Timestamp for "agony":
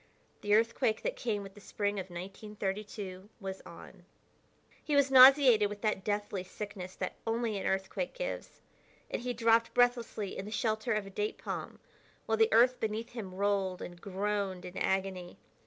14.75-15.37